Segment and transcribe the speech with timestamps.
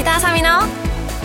[0.00, 0.48] 石田あさみの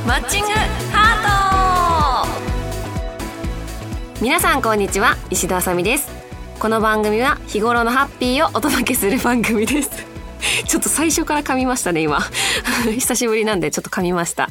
[0.06, 0.50] マッチング
[0.92, 4.22] ハート。
[4.22, 6.12] 皆さんこんにちは石田あさみです。
[6.60, 10.06] この番組は日頃のハッピーをお届けする番組です。
[10.68, 12.20] ちょっと最初から噛みましたね今。
[12.92, 14.50] 久しぶりなんでちょっと噛みました。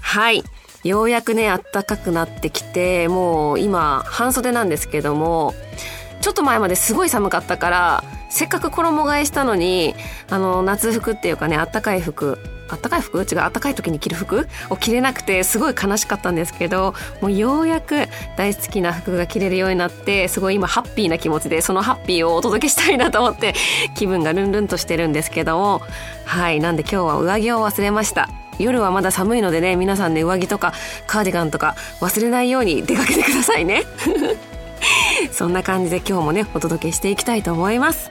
[0.00, 0.42] はい。
[0.82, 5.54] ようやくね暖かくなってきてもう今半袖なんですけども
[6.22, 9.94] ちょっと前まですごい寒かったからせっかく衣替えしたのに
[10.30, 13.18] あの夏服っていうかねあったかい服あったかい服？
[13.18, 14.48] 違うあったかい時に着る服？
[14.70, 18.06] を着れなくてすごい悲しかったんですけどもうようやく
[18.36, 23.54] 大好きな服が着れるようになってすごい今ハッピーな気持ちでそのハッピーをお届けしたいなと思って
[23.96, 25.82] 気分がルンルンとしてるんですけども
[26.24, 28.28] はいなんで今日は上着を忘れました。
[28.58, 30.72] 夜はまだ寒いのでね皆さんね上着とか
[31.06, 33.82] カーディガンとか忘れないように出かけてくださいね。
[35.32, 38.10] そんな感じで今日もねお届けしていきたいと思います。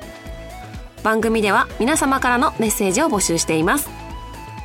[1.03, 4.04] 番組では皆様からのメッセージを募集しています。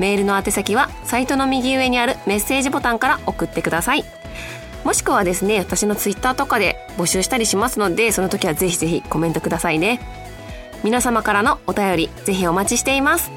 [0.01, 4.05] メールの宛先はサイトの右上にあるメッセージボタンから送ってください。
[4.83, 10.01] もしくはですね私のツイッターとかで募集したりしますのでその時はぜひぜひコメントくださいね。
[10.83, 13.31] 皆様からのお便りぜひお待ちしています。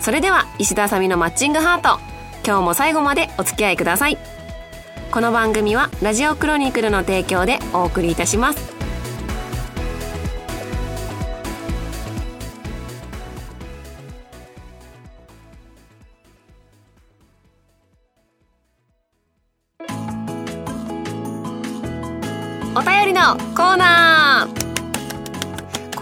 [0.00, 2.00] それでは石田あさみのマッチングハート
[2.46, 4.18] 今日も最後までお付き合いください。
[5.10, 8.75] この番組はラジオクロニクルの提供でお送りいたします。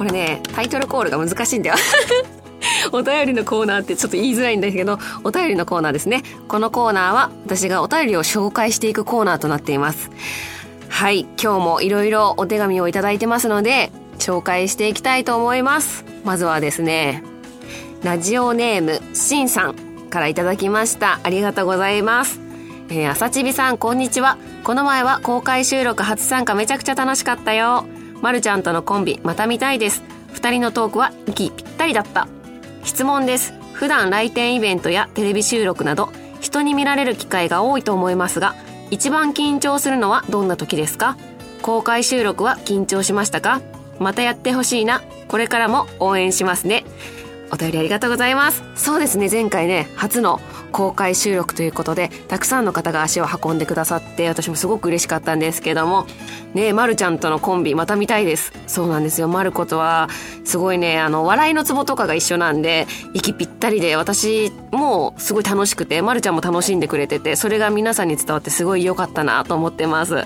[0.05, 1.77] これねタイトルコールが難しいんだよ
[2.93, 6.23] お便りのコーナーってちょっと言いづらいんだけど、お便りのコーナーですね。
[6.49, 10.11] このコーナーは私がお便りを紹介していくコーナーとなっています。
[10.89, 16.05] はい、今日もいろいろお手紙をいただいてますので、紹介していきたいと思います。
[16.25, 17.23] まずはですね、
[18.03, 19.75] ラジオネーム、しんさん
[20.11, 21.21] からいただきました。
[21.23, 22.41] ありがとうございます。
[22.91, 24.37] えー、朝ちびさん、こんにちは。
[24.63, 27.87] この前は公開収録初参加めちゃくちゃ楽しかったよ。
[28.25, 30.03] まるちゃんとのコンビ、また見たいです。
[30.33, 32.27] 二人のトークは息ぴったりだった。
[32.83, 33.53] 質問です。
[33.75, 38.55] 普段来店イベントやテレビ収録など人に見られる機会が多いと思いますが
[38.91, 41.19] 一番緊張するのはどんな時ですか？
[41.61, 43.61] 公開収録は緊張しましたか？
[43.99, 45.03] またやってほしいな。
[45.29, 46.85] これからも応援しますね。
[47.53, 48.65] お便りありがとうございます。
[48.75, 49.29] そうですね。
[49.31, 50.41] 前回ね初の
[50.75, 56.05] 公開収録ということでたくさんの方が足を運んでくださって私もすごく嬉しかったんですけども
[56.53, 58.53] ねまるちゃんとのコンビまた見たいです。
[58.67, 59.29] そうなんですよ。
[59.29, 60.09] まる子とは
[60.45, 70.25] すごいねあの笑いのツボとかが一緒なんで息ぴったりで私もすごい楽しくてまるちゃんも楽しんでくれててそれが皆さんに伝わってすごい良かったなと思ってます。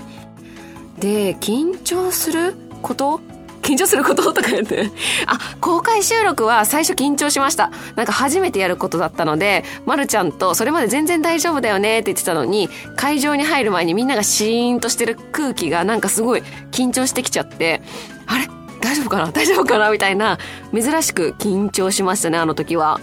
[0.97, 3.21] で緊張すること
[3.69, 4.89] 緊張することとか言って。
[5.27, 7.71] あ、公開収録は最初緊張しました。
[7.95, 17.81] なんか初めてやることだったので、まるちゃんとそれまで全然大丈夫だよねって言ってたのに、会場に入る前にみんながシーンとしてる空気がなんかすごい緊張してきちゃって、
[18.25, 18.47] あれ？
[18.81, 19.31] 大丈夫かな？
[19.31, 19.91] 大丈夫かな？
[19.91, 20.39] みたいな、
[20.73, 22.99] 珍しく緊張しましたね、あの時は。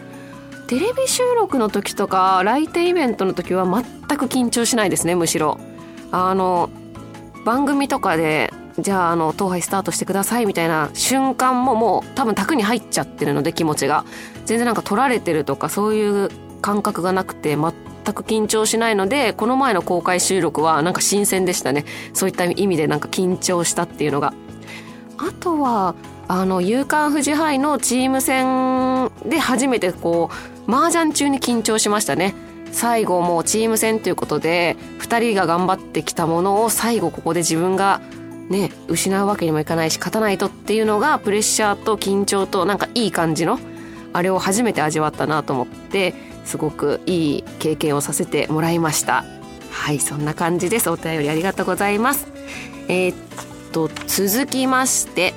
[0.67, 3.85] テレビ収録の時とか、来店イベントの時は全
[4.19, 5.61] く緊張しないですね、むしろ。
[6.11, 6.71] あの、
[7.45, 14.05] 番組とかでじゃああの当配スタートしてくださいみたいな瞬間ももう多分卓に入っちゃってるので気持ちが
[14.45, 17.73] 全然なんか取られてるとかそういう感覚がなくて全
[18.15, 21.85] く緊張しないのでこの前の公開収録はなんか新鮮でしたね。
[22.13, 24.35] そういった意味でなんか緊張したっていうのが
[25.19, 25.95] あとは
[26.29, 30.31] あの夕刊富士杯のチーム戦で初めてこ
[30.69, 32.35] う麻雀中に緊張しましたね。
[32.73, 38.01] 最後もうチーム戦ということで2人が頑張ってきたものを最後ここで自分が
[38.49, 43.59] ね、失うわけにもいかないし勝たないとっていうのがプレッシャーと緊張となんかいい感じの
[44.13, 46.15] あれを初めて味わったなと思って
[46.45, 49.25] すごくいい経験をさせてもらいました。
[49.71, 50.89] はいそんな感じです。
[50.89, 52.29] お便りありがとうございます。
[52.89, 53.15] えー、っ
[53.73, 55.35] と続きまして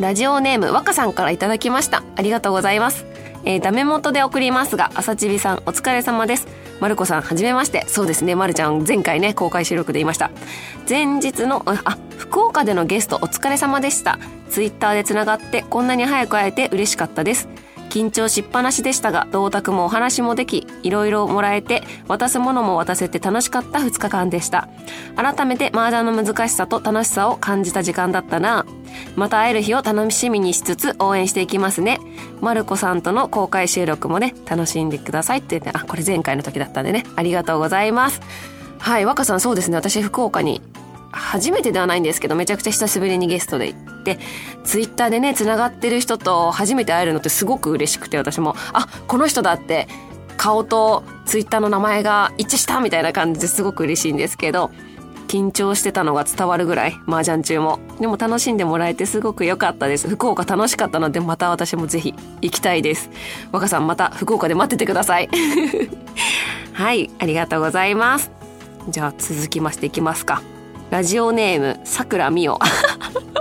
[0.00, 2.02] ラジオネーム若さんからいただきました。
[2.16, 3.06] ありがとうございます。
[3.44, 6.48] えー、ダメ元で送りますが朝ちびさんお疲れ様です。
[6.80, 7.84] まるこさんはじめまして。
[7.86, 8.34] そうですね。
[8.34, 10.30] まるちゃん前回ね公開収録でいました。
[10.88, 14.18] 前日のあ福岡でのゲストお疲れ様でした。
[14.50, 17.48] ツイッターでつながってこんなに早く会えて嬉しかったです。
[17.96, 24.68] 緊張しっぱなしでしたが銅鐸もお話もできいろいろもらえて渡すものも渡せて楽しかった2日間でした。
[25.16, 28.66] 改めて麻雀の難しさと楽しさを感じた時間だったな。
[29.16, 31.98] また会える日を楽しみにしつつ応援していきますね。
[32.42, 37.04] まるこさんとの公開収録もね楽しんでくださいって言ってあこれ前回の時だったんでね。
[37.16, 38.20] ありがとうございます。
[38.78, 39.76] はい若さんそうですね。
[39.78, 40.60] 私福岡に
[41.16, 44.18] 初めてではないんですけどめちゃくちゃ久しぶりにゲストで行って
[44.64, 49.88] ツイッターでねつながってる人と初めて会えるのってすごく嬉しくて私もあこの人だって
[50.36, 54.70] 顔とツイッターの名前が一致したみたいな感じですごく嬉しいんですけど、
[55.26, 57.80] 緊張してたのが伝わるぐらい、麻雀中も。
[58.00, 60.08] でも楽しんでもらえてすごく良かったです。
[60.08, 63.10] 福岡楽しかったので、また私もぜひ行きたいです。
[63.50, 65.28] 若さんまた福岡で待っててください。
[66.72, 68.30] はい、ありがとうございます。
[68.88, 70.42] じゃあ続きましていきますか。
[70.90, 72.60] ラジオネーム、さくらみお。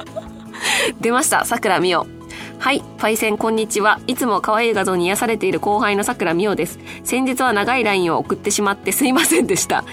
[0.99, 2.07] 出ました、さくらみお。
[2.57, 3.99] はい、パイセンこんにちは。
[4.07, 6.79] いつも可愛い画像に癒されている後輩の桜美桜です。
[7.03, 9.83] 先日は長いラインを送ってしまってすいませんでした。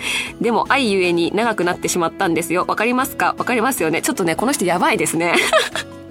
[0.41, 2.65] でも愛ゆえに長くなってしまったんですよ。
[2.67, 3.35] わかりますか？
[3.37, 5.35] わかりますよねちょっとね、この人やばいですね。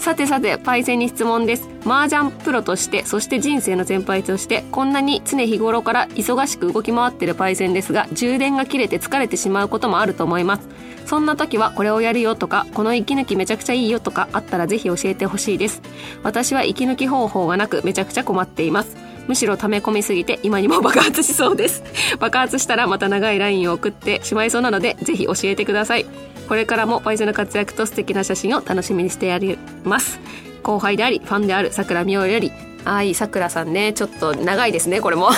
[0.00, 1.68] さてさて、パイセンに質問です。
[1.84, 10.68] 麻雀プロとして、そして人生の先輩として、こんなに常日頃から忙しく動き回ってるパイセンですが、充電が切れて疲れてしまうこともあると思います。
[11.04, 15.82] そんな時はこれをやるよとか、この息抜きめちゃくちゃいいよとかあったらぜひ教えてほしいです。
[16.22, 18.96] 私は息抜き方法がなくめちゃくちゃ困っています。
[19.28, 21.84] むしろ溜め込みすぎて今にも爆発しそうです。
[22.18, 26.06] 爆発したらまた長いラインを送ってしまいそうなので、ぜひ教えてください。
[26.50, 30.18] これからもパイセンの活躍と素敵な写真を楽しみにしてやります。
[30.64, 32.50] 後輩であり、ファンである桜美桜より、
[32.84, 35.30] あい、桜さんね、ちょっと長いですね、これも。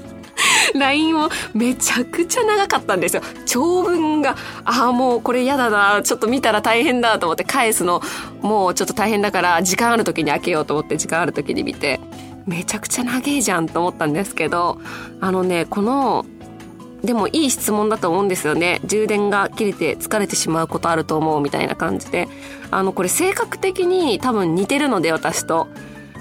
[0.76, 3.22] LINE をめちゃくちゃ長かったんですよ。
[3.46, 4.36] 長文が、
[4.66, 8.02] ああ、もうこれ嫌だな、ちょっと見たら大変だと思って返すの、
[8.42, 12.00] もうちょっと大変だから、時間ある時に開けようと思って時間ある時に見て、
[12.46, 14.78] めちゃくちゃ長えじゃんと思ったんですけど、
[15.22, 16.26] あのね、この、
[17.04, 18.80] でもいい質問だと思うんですよね。
[18.84, 22.28] 充電が切れて疲れてしまうことあると思うみたいな感じで。
[22.70, 25.68] あの、これ性格的に多分似てるので私と。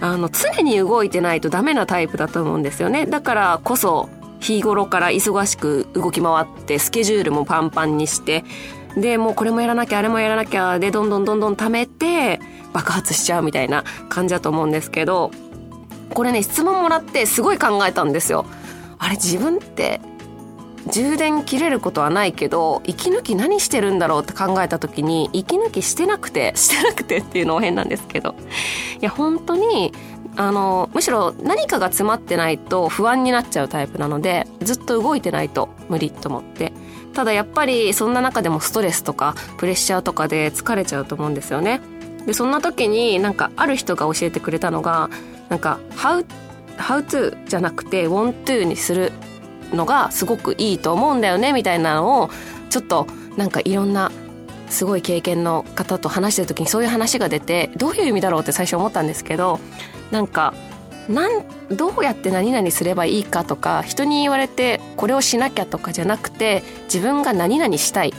[0.01, 3.06] あの、常に動いてないとダメなタイプだと思うんですよね。
[3.06, 4.09] だからこそ、
[4.44, 8.44] 日頃から忙しく動き回ってスケジュールもパンパンにして
[8.97, 12.41] でもうこれもやらなきゃあれもやらなきゃでどんどんどんどん貯めて
[12.74, 15.31] 爆発しちゃうみたいな感じだと思うんですけど
[16.09, 18.45] これね質問もらってすごい考えたんですよ。
[19.00, 20.00] あれ自分って
[20.88, 28.35] 充電切れることはないけど息抜き何してるんだろうって考えた時に息抜きしてなくて してなくてっていうのも変なんですけど。
[29.01, 29.94] いや本当に
[30.35, 36.74] あのむしろ何かが詰まってないと不安になっちゃうタイプなのでずっと動いてないと無理と思って。
[37.13, 41.80] ただやっぱりそんな中でもストレスとかプレッシャーとかで疲れちゃうと思うんですよね。
[42.25, 45.09] でそんな時になんかある人が教えてくれたのが
[45.50, 46.25] なんか「how,
[46.77, 49.12] how to」じゃなくて「want to」にする
[49.73, 52.29] のがすごくいいと思うんだよねみたいなのを
[52.69, 54.11] ちょっとなんかいろんな
[54.69, 59.59] すごい経験の方と話してる時にそういう話が出てどういう意味だろうって最初思ったんですけど
[60.11, 60.53] なんか
[61.09, 68.13] なんどうやって何々すればいいかとか人に言われてこれをしなきゃとかじゃなくて自分が何々したい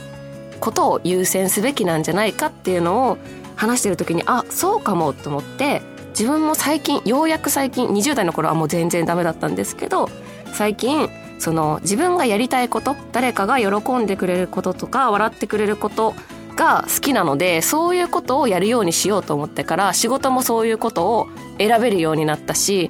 [0.59, 3.17] ことを優先すべきなんじゃないかっていうのを
[3.55, 10.09] 話してる時にあそうかもと思って自分も最近ようやく最近20代の頃はもう全然ダメだったんですけど
[10.53, 11.09] 最近
[11.39, 16.13] その自分がやりたいこと誰かが喜んでくれることとか笑ってくれること
[16.55, 21.27] が好きなのでそういうことをやるようにしようと思ってから仕事もそういうことを
[21.57, 22.89] 選べるようになったし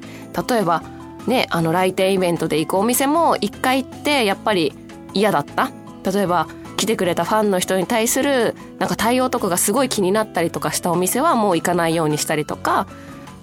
[0.49, 0.83] 例えば
[1.25, 4.73] ねあの来店イベントで行くお店も一回行ってやっぱり
[5.13, 5.71] 嫌だった。
[6.11, 12.87] 例えば来てくれたファンの人に対するなんか対応とかがすごい気になったりとかしたお店はもう行かないようにしたりとか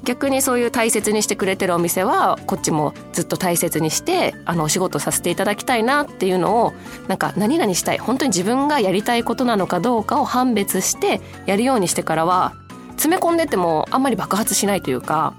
[0.04, 6.72] 逆にそういう大切にしてくれてるお店はこっちもずっと大切にしてあのお仕事させていただきたいなっていうのを
[7.08, 7.98] なんか何々したい。
[7.98, 12.54] 本当に自分がやりたいことなのかどうかを判別してやるようにしてからは
[12.90, 15.34] 詰め込んでてもあんまり爆発しないというか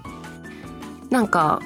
[1.10, 1.60] なんか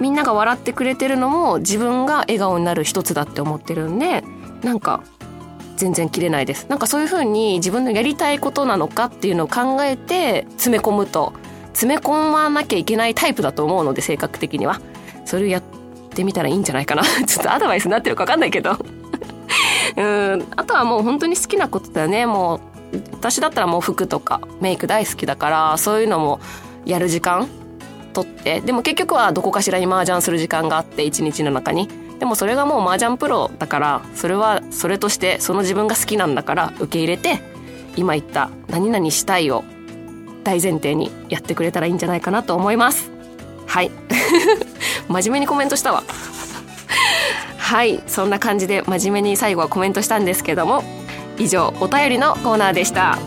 [0.00, 4.24] みんなが笑ってくれてるのも自分が笑顔になる一つだって思ってるんで
[4.62, 5.02] なんか
[5.76, 6.66] 全然切れないです。
[6.68, 11.32] なんかそういう風に自分のやりたいことなのかっていうのを考えて詰め込むと
[11.72, 14.80] 詰め込まなきゃいけないタイプだと思うので性格的には。
[15.24, 15.62] それをやっ
[16.10, 17.02] てみたらいいんじゃないかな。
[17.26, 18.76] ちょっとアドバイスになってるか分かんないけど。
[19.96, 20.46] うん。
[20.56, 22.26] あとはもう本当に好きなことだよね。
[22.26, 22.60] も
[22.92, 26.40] う私だったらもう服とかメイク大好きだからそういうのも
[26.84, 27.48] やる時間
[28.12, 28.60] 取って。
[28.60, 31.88] でも結局はどこかしらに麻雀する時間があって一日の中に。
[32.18, 37.40] でもそれがもう麻雀プロだからそれはそれとしてその自分が好きなんだから受け入れて
[37.96, 39.64] 今言った「何々したい」を
[40.42, 43.10] 大前提にやってくれたらいいんじゃないかなと思います。
[43.66, 43.90] はい。
[45.08, 46.02] 真面目にコメントしたわ。
[47.58, 48.02] はい。
[48.06, 50.82] そんな感じで真面目に最後はコメントしたんですけども
[51.38, 53.18] 以上お便りのコーナーでした。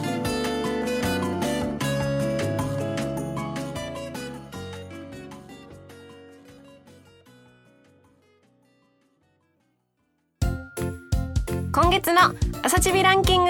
[11.72, 13.50] 今月の朝チビランキング、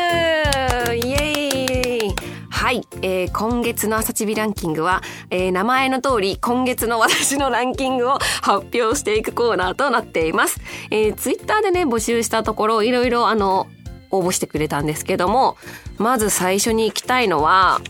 [3.01, 10.59] えー、今月の朝チビランキングは、えー、名前の通り今月の私のランキングを 発表していくコーナーとなっています。
[10.89, 13.67] えー、ツイッターでね、募集したところ、いろいろあの、
[14.11, 15.57] 応募してくれたんですけども、
[15.97, 17.81] まず最初に行きたいのは、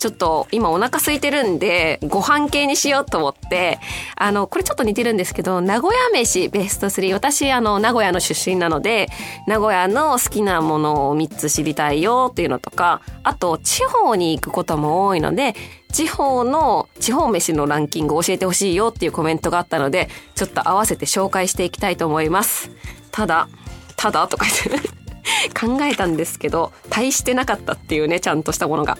[0.00, 3.78] ちょっと今お腹空いてるんで、ご飯系にしようと思って、
[4.16, 7.12] あの、これちょっと似てるんですけど、名古屋飯ベスト3。
[7.12, 9.08] 私、あの、名古屋の出身なので、
[9.46, 15.54] 名古屋の好きなものを3つ知りたいよっていうのとか、あと、地方に行くことも多いので、
[15.92, 22.70] 地方の、地方飯のランキングを教えてほしいよっていうコメントがあったので、ちょっと合わせて紹介していきたいと思います。
[23.10, 23.50] ただ、
[23.96, 24.99] ただとか言って
[25.58, 28.98] 考えたんですけど、大してなかったっていうね、ちゃんとしたものが。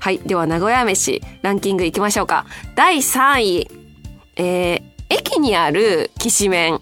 [0.00, 0.18] はい。
[0.18, 2.46] では、名古屋飯、ランキングいきましょうか。
[2.74, 3.70] 第3位、
[4.36, 6.80] えー、駅にあるきしめん。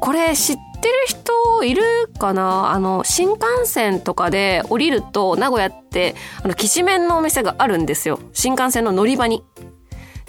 [0.00, 1.82] これ知ってる人いる
[2.18, 2.70] かな？
[2.70, 8.20] あの、新幹線とかで降りると、名古屋って、あの、きしめんのお店があるんですよ。
[8.32, 9.42] 新幹線の乗り場に。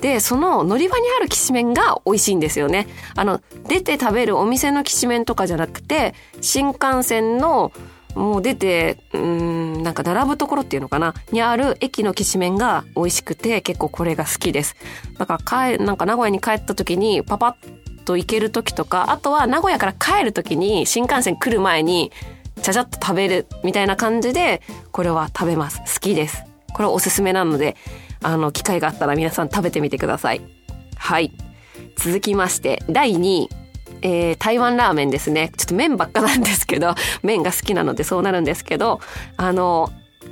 [0.01, 2.87] で、その乗り場にあるきしめんが美味しいんですよね。
[3.15, 7.71] あの、出て食べるお店のきしめんとかじゃなくて、新幹線の
[8.15, 11.13] もう出て、うん、なんか並ぶところっていうのかな？
[11.31, 14.75] にある駅のきしめんが美味しくて結構これが好きです。
[15.19, 22.11] だから帰、なんか名古屋に帰った時にパパッと行ける時とか、あとは名古屋から帰る時に新幹線来る前に
[22.63, 25.79] ちゃちゃっと食べるみたいな感じでこれは食べます。
[25.79, 26.43] 好きです。
[26.73, 27.75] これおすすめなので、
[28.21, 30.41] あの、機会があったら皆さん食べてみてください。
[30.95, 31.31] はい。
[31.95, 33.49] 続きまして、第2位。
[34.01, 35.51] えー、台湾ラーメンですね。
[35.57, 36.93] ちょっと麺ばっかなんですけど、
[37.23, 38.99] 麺が好きなのでそうなるんですけど、
[39.37, 39.89] あの、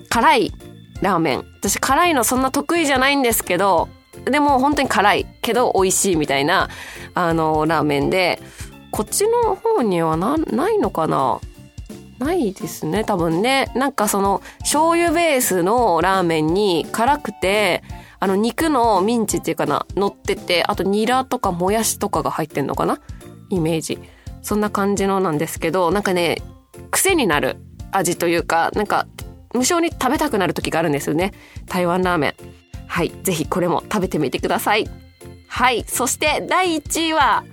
[0.09, 0.53] 辛い
[1.01, 1.45] ラーメン。
[1.59, 3.89] 私辛いのそんな得意じゃないんですけど、
[4.25, 6.69] でも本当に辛いけど美味しいみたいな、
[7.13, 8.41] あの、ラーメンで、
[8.91, 11.39] こっちの方にはな、ないのかな？
[12.25, 13.71] ないですね、多分ね。
[13.75, 17.83] なんかその、醤油ベースのラーメンに辛くて、
[18.19, 22.99] あの肉のミンチっていうかな、乗ってて、あとニラとかもやしとかが入ってんのかな
[23.49, 23.99] イメージ。
[24.41, 26.41] そんな感じのなんですけど、なんかね、
[26.91, 27.57] 癖になる
[27.91, 29.05] 味というか、なんか
[29.53, 31.31] 無性に食べたくなる時があるんですよね。
[31.67, 32.35] 台湾ラーメン。
[32.87, 33.11] はい。
[33.23, 34.89] ぜひこれも食べてみてください。
[35.47, 35.83] はい。
[35.87, 37.43] そして第1位は、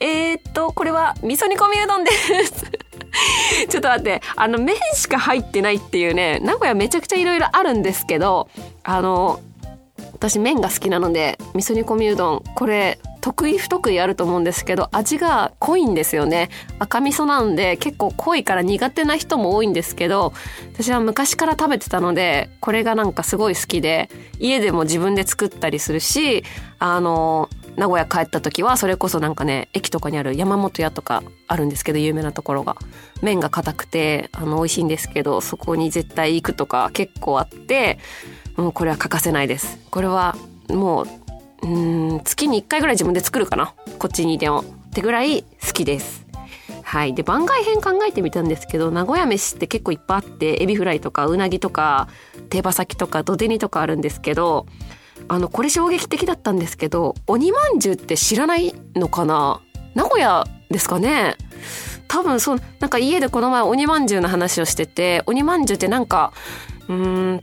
[0.00, 2.64] えー、っと、これは味噌煮込みうどんです
[3.68, 8.48] ちょっと待って、あの、麺しか入ってないっていうね、名古屋めちゃくちゃいろいろあるんですけど、
[8.82, 9.40] あの、
[10.12, 16.50] 私麺が好きなので、味噌煮込みうどん、これ、得意不得意あると思うんですけど、味が濃いんですよね。
[16.80, 20.32] 赤味噌なんで結構濃いから苦手な人も多いんですけど、
[20.74, 26.42] 私は昔から食べてたので、これがなんかすごい好きで、家でも自分で作ったりするし、
[26.80, 32.76] あの、名古屋帰った時はそれこそなんかね駅とかにある山本屋とかあるんですけど有名なところが。
[33.22, 37.98] 麺が硬くてあの美味しいんですけどそこに絶対行くとか結構あって
[38.56, 39.78] もうこれは欠かせないです。
[39.90, 40.36] これは
[40.68, 43.74] もううん月に1回ぐらい自分で作るかな。
[43.98, 44.60] こっちにいても。
[44.60, 44.64] っ
[44.94, 46.26] てぐらい好きです。
[46.82, 47.14] はい。
[47.14, 52.08] で番外編考えてみたんですけど名古屋飯って結構いっぱいあってエビフライとかうなぎとか
[52.50, 54.66] 手羽先とか土手煮とかあるんですけど
[55.28, 59.60] あのこれ衝撃的だったんですけど鬼まんじゅうって知らないのかな？
[59.94, 61.36] 名古屋ですかね？
[62.08, 66.32] 多分そうなんか家でこの前鬼まんじゅうの話をしてて鬼まんじゅうってなんか
[66.88, 67.40] うん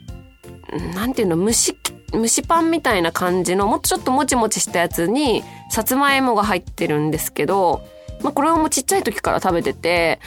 [0.94, 1.76] なんていうの蒸し
[2.12, 7.82] 蒸しパンみたいな感じのもっとちょっともちもちしたやつにさつまいもが入ってるんですけど、
[8.22, 10.20] まあ、これはもうちっちゃい時から食べてて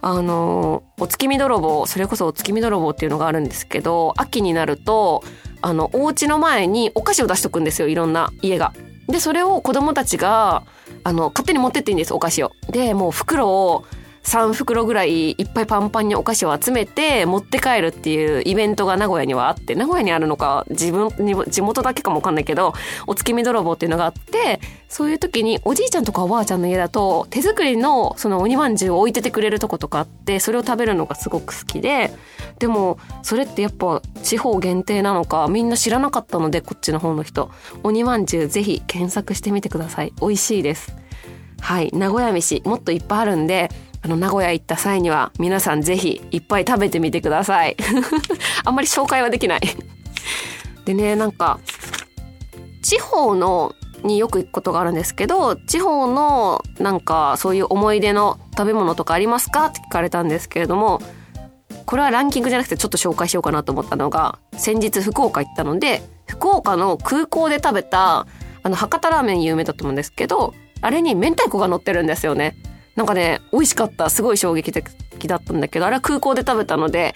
[0.00, 5.24] あのお月見泥棒それこそお月見泥棒っていうのがあるんですけど秋になると
[5.64, 8.74] あの、お家の前にお菓子を出しとくんですよ、いろんな家が。
[9.08, 10.64] で、それを子供たちが、
[11.04, 12.52] あの、勝手に持ってっていいんです、お菓子を。
[12.68, 13.86] で、もう袋を
[14.24, 21.10] 3袋ぐらいいっぱいパンパンにお菓子を集めて持って帰るっていうイベントが名古屋にはあって名古屋にあるのか自分
[21.48, 22.72] 地元だけかもわかんないけど
[23.06, 32.10] お月見泥棒っていうのがあってそういう時におじいちゃんとかおばあちゃんの家だと手作りのその鬼まんじゅうを置いててくれるとことかあってそれを食べるのがすごく好きで
[32.58, 37.50] でもそれってやっぱ地方限定なのかみんな知らなかったのでこっちの方の人。
[37.82, 40.12] 鬼まんじゅうぜひ検索してみてください。
[40.20, 40.96] 美味しいです。
[41.60, 41.90] はい。
[41.92, 43.70] 名古屋飯もっといっぱいあるんで
[44.04, 47.76] あの、名古屋行った際には、皆さんぜひいっぱい食べてみてください。
[48.62, 49.60] あんまり紹介はできない
[50.84, 51.58] でね、なんか、
[52.82, 61.00] 地方の、によく行くことがあるんですけど、地方の、なんか、そういう思い出の食べ物とかありますかって聞かれたんですけれども、
[61.86, 68.26] これはランキングじゃなくてちょっと紹介しようかなと思ったのが、先日福岡行ったので、福岡の空港で食べた、
[68.62, 72.54] あの、博多ラーメン有名だと思うんですけど、あれに明太子が乗ってるんですよね。
[72.96, 74.08] なんかね、美味しかった。
[74.10, 74.86] すごい衝撃的
[75.26, 77.14] だったんだけど、あれは空港で食べたので、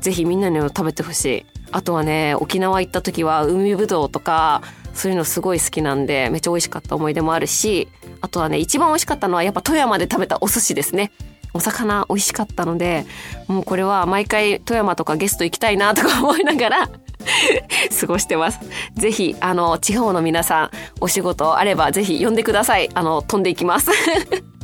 [0.00, 1.46] ぜひみんなにも食べてほしい。
[1.72, 4.62] あとはね沖縄行った時は海ぶどうとか
[4.94, 7.88] そういうのすごい好きなんでめっちゃ美味しかった思い出もあるし
[8.20, 11.12] あとはね一番美味しかったのはやっぱ富山で食べたお寿司ですね
[11.52, 13.04] お魚美味しかったので
[13.48, 16.88] もうこれは毎回富山とかゲスト行きたいなとか思いながら
[18.00, 18.60] 過ごしてます。
[18.94, 22.88] ぜひ、あの、地方の皆さん、お仕事あればぜひ呼んでください。
[22.94, 23.90] あの、飛んでいきます。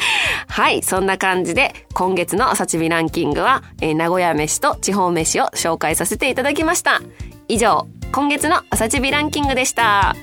[0.48, 7.00] はい、そんな感じで今月の朝チビランキングは、えー、名古屋飯と地方飯を紹介させていただきました。
[7.48, 10.14] 以上、今月の朝チビランキングでした。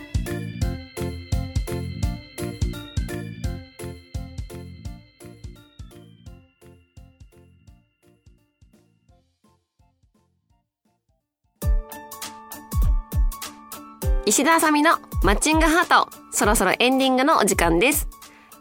[14.26, 18.10] 石田あさみのマッチングハート、そろそろエンディングのお時間です。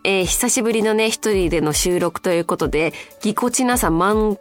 [0.09, 4.39] えー、久しぶりのね、一人での収録ということで、ぎこちなさ満、ん？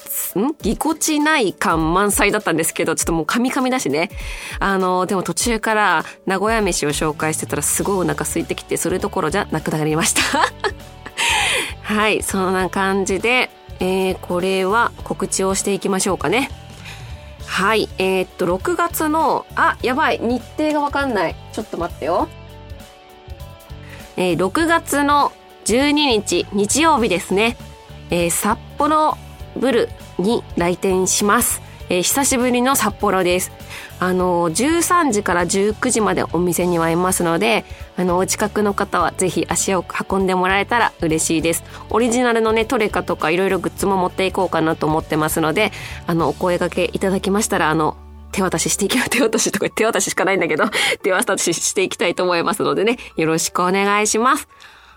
[0.62, 4.12] ぎこちない感満載だったんですけど、ちょっともうカミカミだしね。
[4.60, 10.22] あの、でも途中から名古屋飯を紹介してたらすごいお腹空いてきて、それどころじゃなくなりました。
[11.82, 16.52] はい、そんな感じで、えー、これは告知をしていきましょうかね。
[17.48, 17.90] はい。
[17.98, 20.20] えー、っと、6月の、あ、やばい。
[20.22, 21.36] 日程がわかんない。
[21.54, 22.28] ちょっと待ってよ。
[24.16, 25.32] えー、6月の
[25.66, 27.58] 12日、日曜日ですね。
[28.12, 29.18] えー、札幌
[29.58, 31.62] ブルに来店します。
[31.90, 33.52] えー、久しぶりの札幌です。
[34.00, 37.66] あの、13時から19時までお店にはいますので、
[37.98, 41.64] あの、お近くの方はぜひ足を運んでもらえたら嬉しいです。
[41.90, 45.72] オリジナルのね、トレカとかいろいろグッズも持っていこうかなと思ってますので、
[46.06, 47.98] あの、お声掛けいただきましたら、あの、
[48.32, 50.66] 手渡ししていきま、手渡しとか手渡ししかないんだけど、
[51.02, 54.48] 手渡ししていきたいと思いますのでね、よろしくお願いします。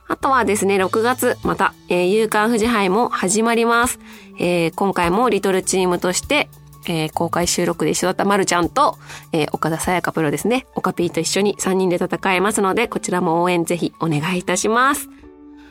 [0.08, 4.00] あとはですね、6月、また、えー、夕刊富士杯も始まります。
[4.38, 6.48] えー、今回もリトルチームとして、
[6.88, 8.96] えー、公開収録で一緒だったまるちゃんと、
[9.32, 10.66] えー、岡田さやかプロですね。
[10.74, 15.10] 岡ピーと一緒に3人で戦えますので、こちらも応援ぜひお願いいたします。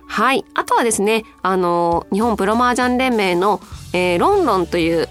[0.07, 0.45] はい。
[0.53, 3.59] あとはですね、あのー、日本プロ麻雀連盟の、
[3.91, 5.09] えー、ロンロンという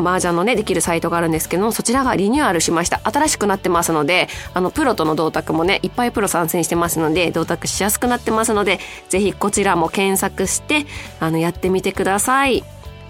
[0.00, 3.00] 麻雀のね、できるサイトがあるんですけども、そちらがリニューアルしました。
[3.04, 10.86] 新しくなってますので、あの、プロとの同卓もね、いっぱいプロ参戦してますので、同卓しやすくなってますので、ぜひこちらも検索して、
[11.20, 12.64] あの、やってみてください。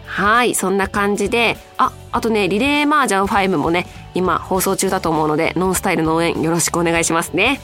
[0.07, 7.61] はい、そんな感じで、あ、あとね、リレーマージャン5もね、今放送中だと思うので、ノンスタイルの応援よろしくお願いしますね。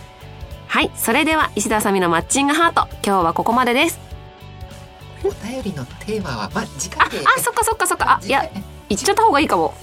[0.69, 3.99] はい、それでは石田さみのマッチングハート、今日はここまでです。
[5.25, 7.19] お便りのテーマは、まあ、次回で。
[7.19, 8.21] あ、あ、そっかそっかそっか。
[8.23, 8.49] あ、いや、
[8.89, 9.75] 言っちゃった方がいいかも。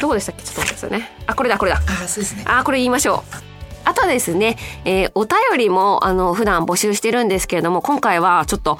[0.00, 0.42] どこでしたっけ？
[0.42, 1.10] ちょっと待ってくださいね。
[1.26, 1.78] あ、これだ、これだ。
[1.78, 2.44] あ、そうですね。
[2.46, 3.36] あ、これ言いましょう。
[3.84, 8.78] あとですね、えー、お便りも、あの、普段募集してるんですけれども、今回はちょっと、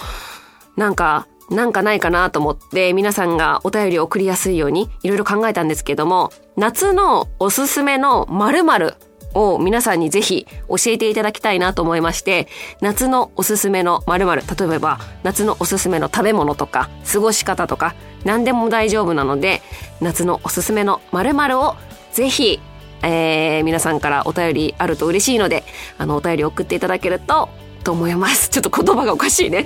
[0.76, 8.94] なんか、なんかないかなと思って皆さんがお便りを送りやすいようにいろいろ考えたんですけども夏のおすすめの〇〇
[9.32, 12.48] を皆さんにぜひ教えていただきたいなと思いまして
[12.80, 17.94] 夏のおすすめの〇〇例えば夏のおすすめの食べ物とか過ごし方とか
[18.26, 19.62] 何でも大丈夫なので
[20.00, 21.76] 夏のおすすめの〇〇を
[22.12, 22.60] ぜひ
[23.02, 25.64] えー、皆さんからお便りあると嬉しいので
[25.98, 27.50] あのお便り送っていただけると
[27.84, 29.64] と思います ちょっと言葉がおかしいね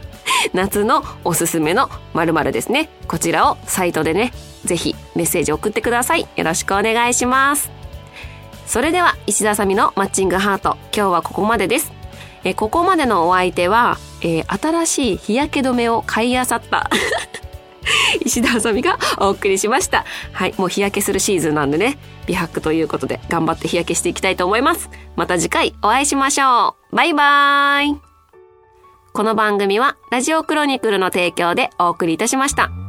[0.54, 2.88] 夏のおすすめの〇〇ですね。
[3.08, 4.32] こちらをサイトでね、
[4.64, 6.28] ぜひメッセージ送ってください。
[6.36, 7.70] よろしくお願いします。
[8.66, 11.92] それでは、石田さみのマッチングハート、今日はここまでです。
[12.44, 16.88] えここまでのお相手は、えー、新しい日焼け止めを買いあさった
[18.24, 20.04] 石田あさみがお送りしました。
[20.32, 24.90] はい、もう日焼けするシーズンなんでね、美白ということで頑張って日焼けしていきたいと思います。
[25.16, 26.96] また次回お会いしましょう。
[26.96, 28.00] バイバーイ
[29.12, 32.87] この番組はラジオクロニクルの提供でお送りいたしました。